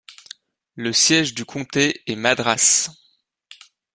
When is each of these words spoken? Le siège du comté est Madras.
Le 0.73 0.93
siège 0.93 1.35
du 1.35 1.45
comté 1.45 2.01
est 2.07 2.15
Madras. 2.15 2.89